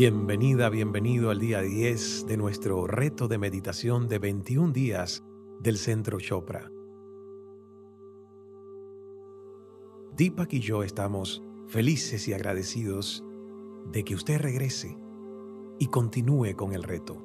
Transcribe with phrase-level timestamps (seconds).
[0.00, 5.24] Bienvenida, bienvenido al día 10 de nuestro reto de meditación de 21 días
[5.58, 6.70] del Centro Chopra.
[10.16, 13.24] Deepak y yo estamos felices y agradecidos
[13.90, 14.96] de que usted regrese
[15.80, 17.20] y continúe con el reto.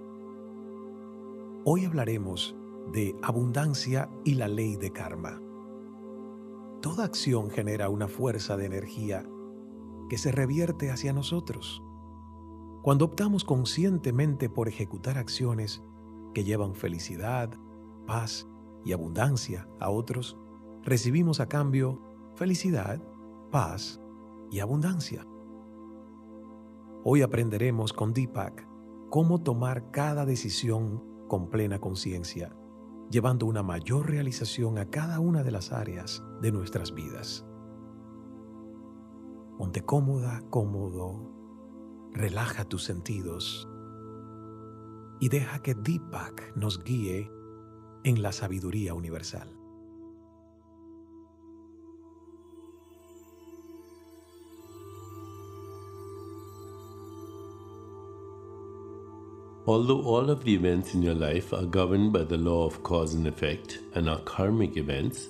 [1.66, 2.55] Hoy hablaremos
[2.92, 5.40] de abundancia y la ley de karma.
[6.82, 9.30] Toda acción genera una fuerza de energía
[10.10, 11.83] que se revierte hacia nosotros.
[12.84, 15.82] Cuando optamos conscientemente por ejecutar acciones
[16.34, 17.50] que llevan felicidad,
[18.05, 18.46] paz
[18.84, 20.38] y abundancia a otros,
[20.82, 22.02] recibimos a cambio
[22.36, 23.02] felicidad,
[23.52, 24.02] paz
[24.52, 25.26] y abundancia.
[27.05, 28.68] Hoy aprenderemos con Deepak
[29.10, 32.54] cómo tomar cada decisión con plena conciencia,
[33.10, 37.46] llevando una mayor realización a cada una de las áreas de nuestras vidas.
[39.58, 41.33] Ponte cómoda, cómodo
[42.14, 43.68] relaja tus sentidos
[45.20, 47.32] y deja que Deepak nos guíe
[48.04, 49.50] en la sabiduría universal.
[59.66, 63.16] Although all of the events in your life are governed by the law of cause
[63.16, 65.30] and effect and are karmic events,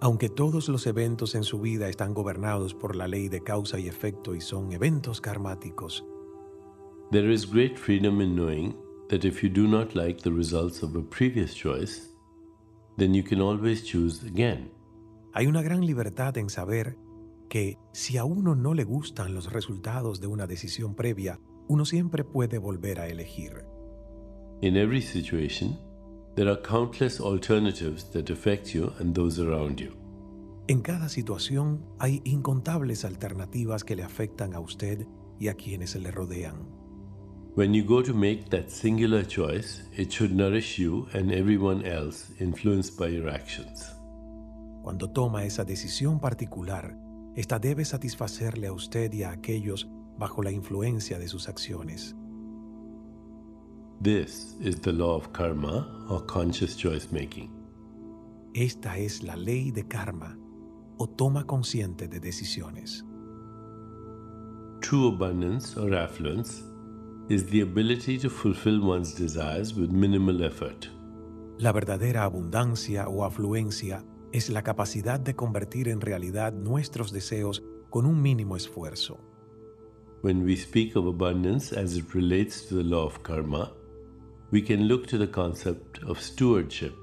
[0.00, 3.86] aunque todos los eventos en su vida están gobernados por la ley de causa y
[3.86, 6.06] efecto y son eventos karmáticos,
[7.12, 8.74] There is great freedom in knowing
[9.10, 12.08] that if you do not like the results of a previous choice,
[12.96, 14.72] then you can always choose again.
[15.32, 16.96] Hay una gran libertad en saber
[17.48, 22.24] que si a uno no le gustan los resultados de una decisión previa, uno siempre
[22.24, 23.64] puede volver a elegir.
[24.62, 25.78] In every situation,
[26.34, 29.92] there are countless alternatives that affect you and those around you.
[30.66, 35.06] En cada situación hay incontables alternativas que le afectan a usted
[35.38, 36.75] y a quienes le rodean.
[37.56, 42.30] When you go to make that singular choice, it should nourish you and everyone else
[42.38, 43.96] influenced by your actions.
[44.82, 46.94] Cuando toma esa decisión particular,
[47.34, 49.88] esta debe satisfacerle a usted y a aquellos
[50.18, 52.14] bajo la influencia de sus acciones.
[54.02, 57.50] This is the law of karma or conscious choice making.
[58.52, 60.36] Esta es la ley de karma
[60.98, 63.02] o toma consciente de decisiones.
[64.82, 66.62] True abundance or affluence
[67.28, 70.88] is the ability to fulfill one's desires with minimal effort.
[71.58, 78.06] La verdadera abundancia o afluencia es la capacidad de convertir en realidad nuestros deseos con
[78.06, 79.18] un mínimo esfuerzo.
[80.22, 83.72] When we speak of abundance as it relates to the law of karma,
[84.50, 86.94] we can look to the concept of stewardship,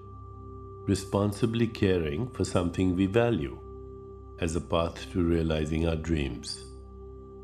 [0.88, 3.57] responsibly caring for something we value,
[4.39, 6.72] as a path to realizing our dreams.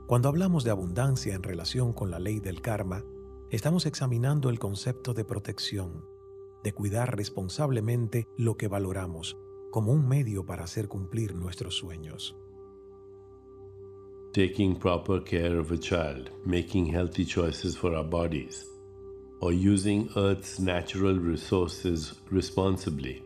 [0.09, 3.05] Cuando hablamos de abundancia en relación con la ley del karma,
[3.51, 6.03] estamos examinando el concepto de protección,
[6.63, 9.37] de cuidar responsablemente lo que valoramos,
[9.69, 12.35] como un medio para hacer cumplir nuestros sueños.
[14.33, 18.65] Taking proper care of a child, making healthy choices for our bodies,
[19.41, 23.23] or using Earth's natural resources responsibly.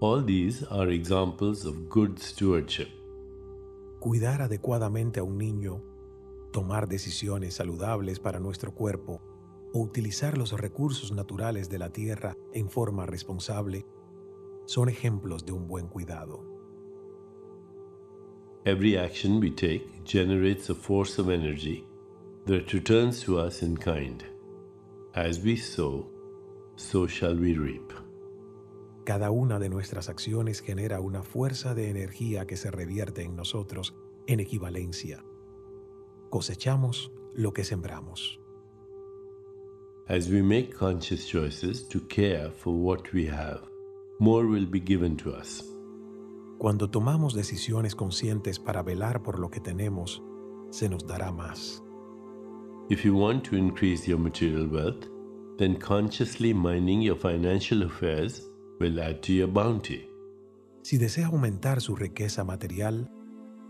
[0.00, 2.88] All these are examples of good stewardship.
[4.00, 5.93] Cuidar adecuadamente a un niño
[6.54, 9.20] tomar decisiones saludables para nuestro cuerpo
[9.72, 13.84] o utilizar los recursos naturales de la tierra en forma responsable
[14.64, 16.44] son ejemplos de un buen cuidado.
[18.64, 21.84] Every action we take generates a force of energy
[22.46, 24.22] that returns to us in kind.
[25.12, 26.08] As we sow,
[26.76, 27.92] so shall we reap.
[29.04, 33.96] Cada una de nuestras acciones genera una fuerza de energía que se revierte en nosotros
[34.28, 35.24] en equivalencia
[36.30, 38.40] cosechamos lo que sembramos.
[40.08, 43.62] As we make conscious choices to care for what we have,
[44.20, 45.64] more will be given to us.
[46.58, 50.22] Cuando tomamos decisiones conscientes para velar por lo que tenemos,
[50.70, 51.82] se nos dará más.
[52.90, 55.08] If you want to increase your material wealth,
[55.56, 58.42] then consciously minding your financial affairs
[58.78, 60.06] will add to your bounty.
[60.82, 63.10] Si desea aumentar su riqueza material,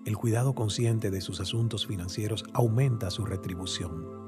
[0.04, 4.24] el cuidado consciente de sus asuntos financieros aumenta su retribución.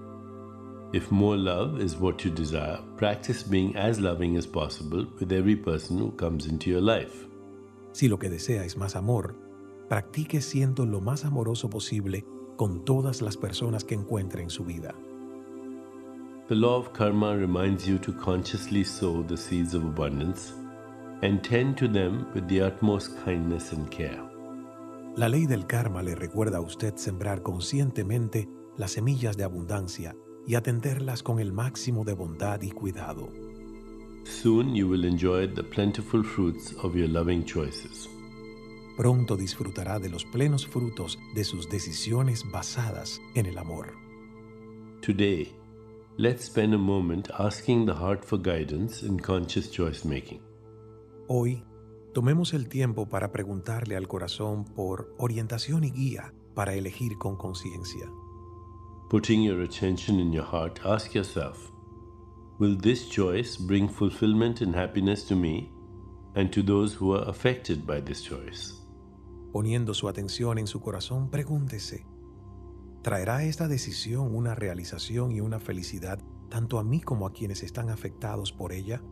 [0.93, 5.57] If more love is what you desire, practice being as loving as possible with every
[5.57, 7.27] person who comes into your life.
[7.93, 9.35] Si lo que desea es más amor,
[9.89, 12.25] practique siendo lo más amoroso posible
[12.57, 14.95] con todas las personas que encuentre en su vida.
[16.49, 20.55] The law of karma reminds you to consciously sow the seeds of abundance
[21.23, 24.23] and tend to them with the utmost kindness and care.
[25.17, 30.15] La ley del karma le recuerda a usted sembrar conscientemente las semillas de abundancia
[30.47, 33.33] y atenderlas con el máximo de bondad y cuidado.
[34.25, 38.11] Soon you will enjoy the plentiful fruits of your loving choices.
[38.99, 43.95] Pronto disfrutará de los plenos frutos de sus decisiones basadas en el amor.
[45.01, 45.51] Today,
[46.19, 50.43] let's spend a moment asking the heart for guidance in conscious choice making.
[51.27, 51.65] Hoy,
[52.17, 58.11] tomemos el tiempo para preguntarle al corazón por orientación y guía para elegir con conciencia.
[59.11, 61.71] Putting your attention in your heart, ask yourself
[62.59, 65.71] Will this choice bring fulfillment and happiness to me
[66.35, 68.73] and to those who are affected by this choice?
[69.53, 72.07] Poniendo su atención en su corazón, pregúntese,
[73.03, 77.91] ¿traerá esta decisión una realización y una felicidad tanto a mí como a quienes están
[77.91, 79.03] afectados por ella?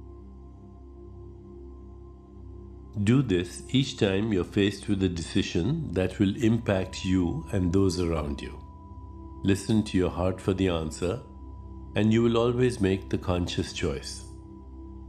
[2.97, 7.99] Do this each time you're faced with a decision that will impact you and those
[7.99, 8.57] around you.
[9.43, 11.21] Listen to your heart for the answer,
[11.97, 14.23] and you will always make the conscious choice.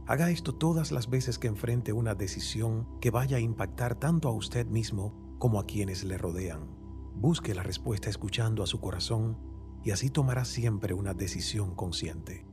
[0.08, 4.32] Haga esto todas las veces que enfrente una decisión que vaya a impactar tanto a
[4.32, 6.66] usted mismo como a quienes le rodean.
[7.14, 9.36] Busque la respuesta escuchando a su corazón
[9.84, 12.45] y así tomará siempre una decisión consciente.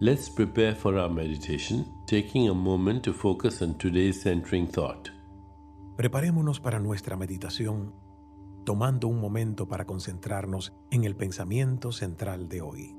[0.00, 5.10] Let's prepare for our meditation, taking a moment to focus on today's centering thought.
[5.96, 7.92] Preparémonos para nuestra meditación
[8.64, 12.94] tomando un momento para concentrarnos en el pensamiento central de hoy.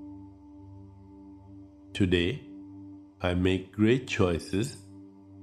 [1.93, 2.41] Today,
[3.21, 4.85] I make great choices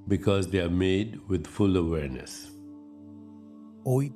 [0.06, 2.52] because they are made with full awareness.
[3.82, 4.12] Hoy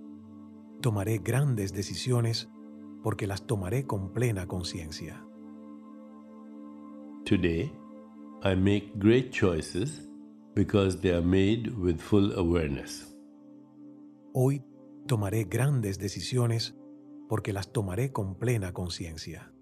[0.82, 2.50] tomaré grandes decisiones
[3.02, 5.25] porque las tomaré con plena conciencia.
[7.25, 7.70] Today,
[8.43, 10.00] I make great choices
[10.55, 13.06] because they are made with full awareness.
[14.34, 14.62] Hoy
[15.06, 16.75] tomaré grandes decisiones
[17.28, 19.52] porque las tomaré con plena conciencia.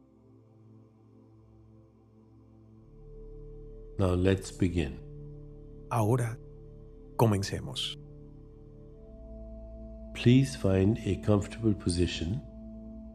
[3.98, 5.00] Now let's begin.
[5.90, 6.38] Ahora,
[7.16, 7.96] comencemos.
[10.14, 12.40] Please find a comfortable position,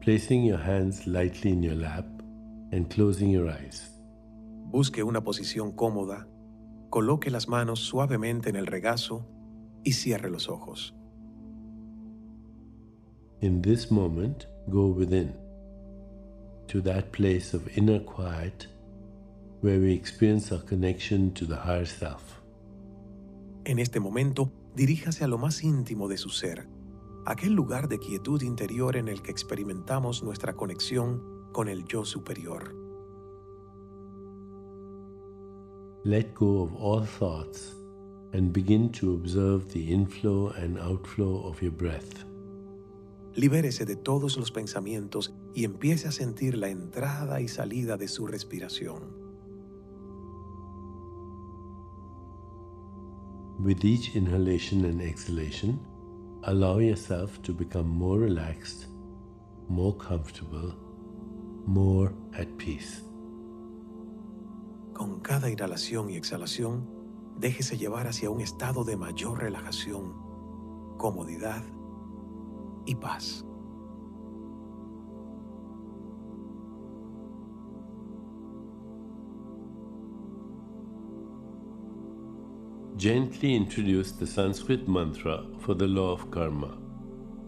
[0.01, 2.05] placing your hands lightly in your lap
[2.71, 3.92] and closing your eyes.
[4.73, 6.27] Busque una posición cómoda,
[6.89, 9.23] coloque las manos suavemente en el regazo
[9.83, 10.95] y cierre los ojos.
[13.41, 15.31] In this moment, go within
[16.69, 18.67] to that place of inner quiet
[19.61, 22.41] where we experience our connection to the higher self.
[23.65, 26.67] En este momento, diríjase a lo más íntimo de su ser,
[27.27, 31.21] aquel lugar de quietud interior en el que experimentamos nuestra conexión
[31.51, 32.82] con el yo superior.
[36.05, 37.75] Let go of all thoughts
[38.33, 42.25] and begin to observe the inflow and outflow of your breath.
[43.35, 48.27] Libérese de todos los pensamientos y empiece a sentir la entrada y salida de su
[48.27, 49.01] respiración.
[53.59, 55.79] With each inhalation and exhalation,
[56.43, 58.87] allow yourself to become more relaxed,
[59.69, 60.75] more comfortable,
[61.65, 63.03] more at peace.
[64.93, 66.87] Con cada inhalación y exhalación,
[67.39, 70.13] déjese llevar hacia un estado de mayor relajación,
[70.97, 71.63] comodidad
[72.85, 73.43] y paz.
[82.97, 86.77] Gently introduce the Sanskrit mantra for the law of karma,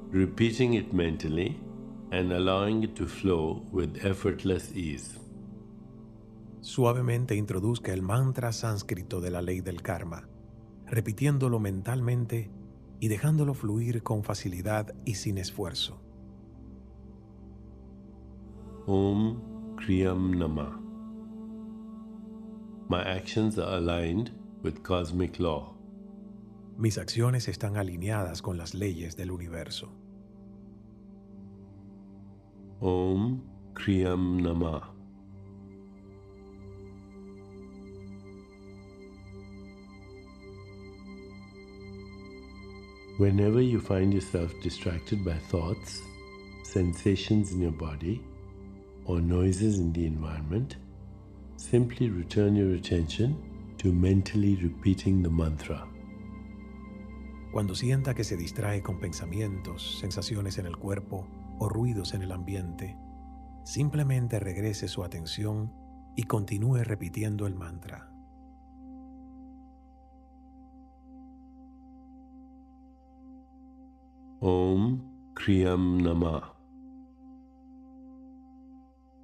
[0.09, 1.57] repeating it mentally
[2.11, 5.24] and allowing it to flow with effortless ease.
[6.65, 10.27] Suavemente introduzca el mantra sánscrito de la ley del karma,
[10.87, 12.49] repitiéndolo mentalmente
[12.99, 16.01] y dejándolo fluir con facilidad y sin esfuerzo.
[18.87, 20.81] Om Kriyam Nama.
[22.89, 24.31] My actions are aligned
[24.63, 25.75] with cosmic law.
[26.79, 29.91] Mis acciones están alineadas con las leyes del universo.
[32.79, 33.43] Om
[33.75, 34.94] Kriyam Nama.
[43.17, 46.01] Whenever you find yourself distracted by thoughts,
[46.63, 48.21] sensations in your body,
[49.05, 50.75] or noises in the environment,
[51.55, 53.37] simply return your attention
[53.77, 55.87] to mentally repeating the mantra.
[57.53, 61.25] Cuando sienta que se distrae con pensamientos, sensaciones en el cuerpo
[61.57, 62.97] o ruidos en el ambiente,
[63.63, 65.71] simplemente regrese su atención
[66.17, 68.14] y continúe repitiendo el mantra.
[74.45, 75.01] Om
[75.33, 76.43] Kriyam Nama.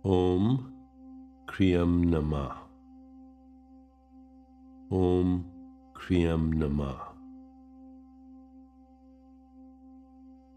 [0.04, 0.74] Om
[1.46, 2.58] Kriyam Namah.
[4.90, 5.46] Om
[5.94, 7.14] Kriyam Namah.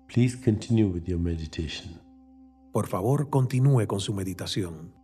[0.09, 2.00] Please continue with your meditation.
[2.73, 4.94] Por favor, continúe con su meditación.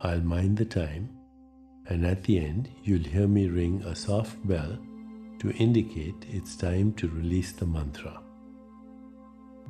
[0.00, 1.08] I'll mind the time,
[1.88, 4.78] and at the end, you'll hear me ring a soft bell
[5.40, 8.27] to indicate it's time to release the mantra.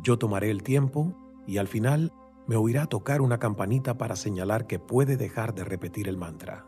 [0.03, 1.15] Yo tomaré el tiempo
[1.47, 2.13] y al final
[2.47, 6.65] me oirá tocar una campanita para señalar que puede dejar de repetir el mantra.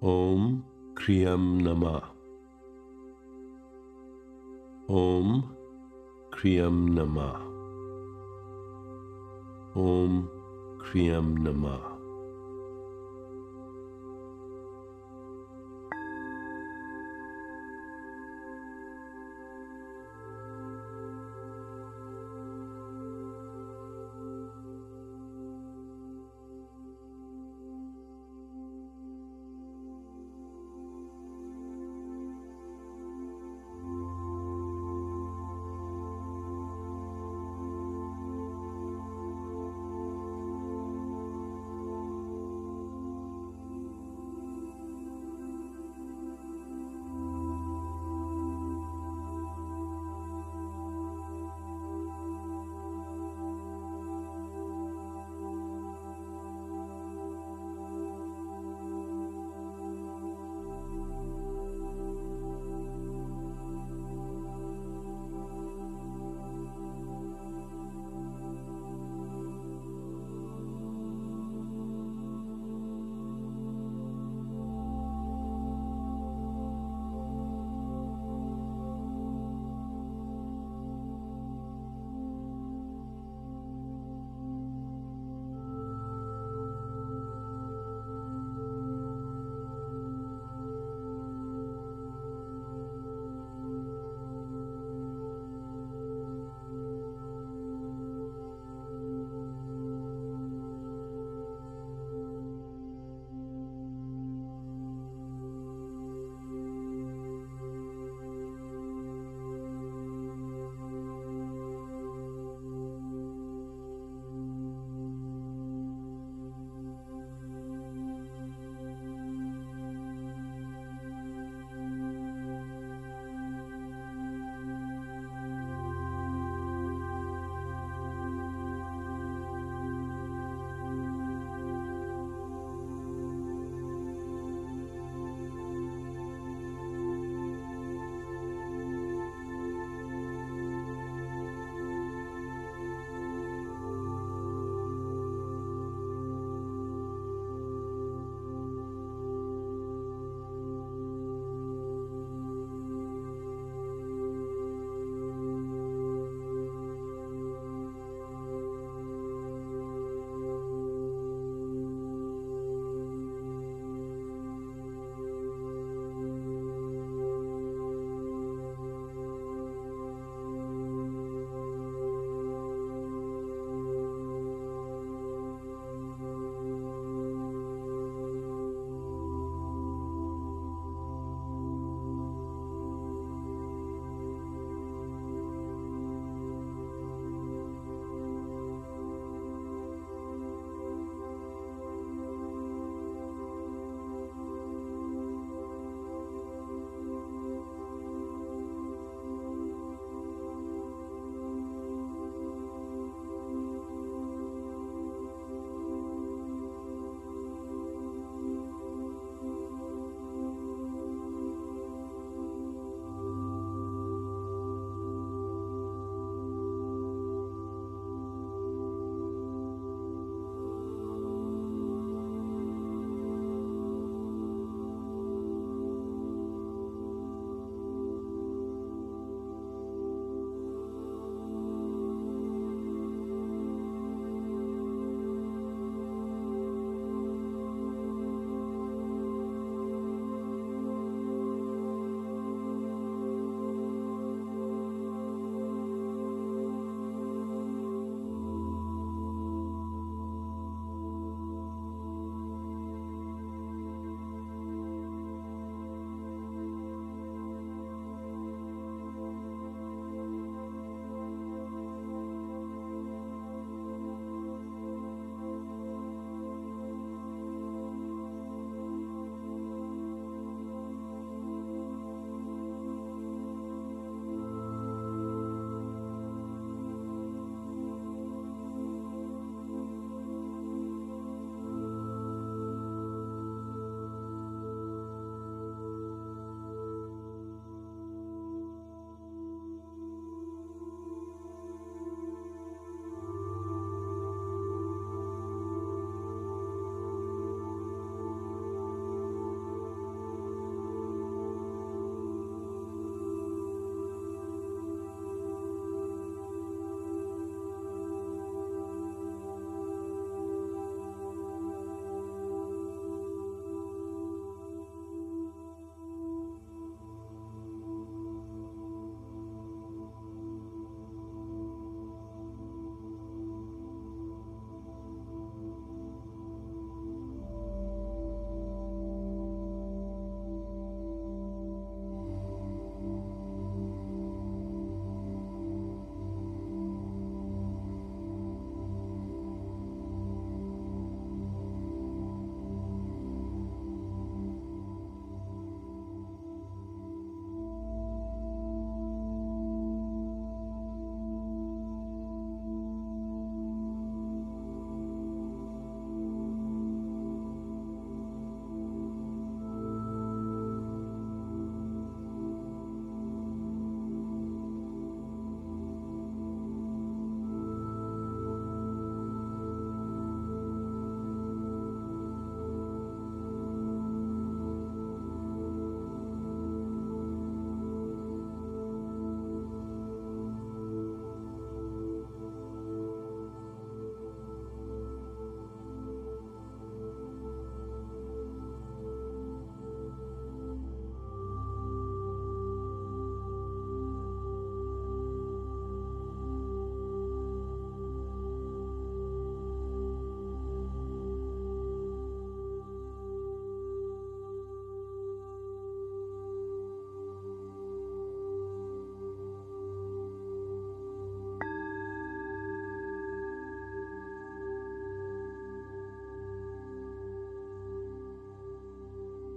[0.00, 2.14] Om Kriyam Namah.
[4.88, 5.44] Om
[6.30, 7.40] Kriyam Namah.
[9.74, 10.28] Om
[10.78, 11.89] Kriyam Namah.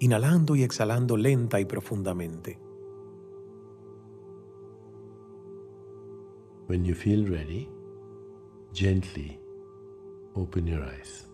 [0.00, 2.58] inhalando y exhalando lenta y profundamente.
[6.68, 7.68] When you feel ready,
[8.74, 9.40] gently
[10.34, 11.26] open your eyes.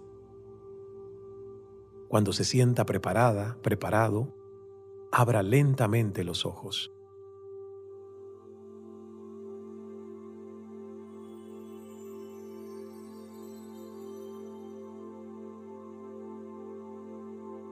[2.08, 4.32] Cuando se sienta preparada, preparado,
[5.10, 6.93] abra lentamente los ojos.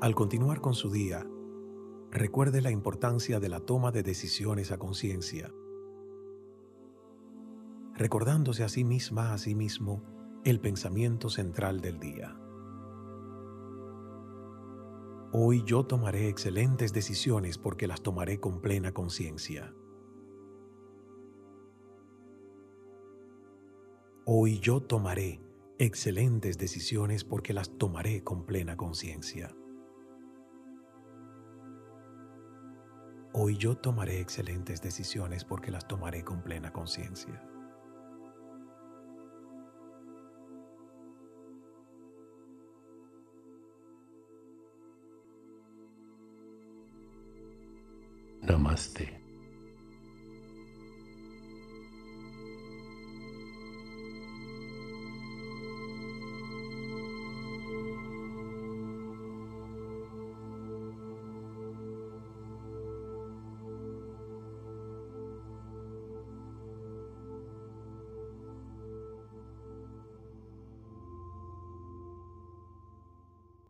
[0.03, 1.25] Al continuar con su día,
[2.11, 5.55] recuerde la importancia de la toma de decisiones a conciencia,
[7.95, 10.03] recordándose a sí misma, a sí mismo,
[10.45, 12.37] el pensamiento central del día.
[15.31, 19.73] Hoy yo tomaré excelentes decisiones porque las tomaré con plena conciencia.
[24.27, 25.41] Hoy yo tomaré
[25.79, 29.55] excelentes decisiones porque las tomaré con plena conciencia.
[33.35, 37.43] Hoy yo tomaré excelentes decisiones porque las tomaré con plena conciencia.
[48.43, 49.22] Namaste.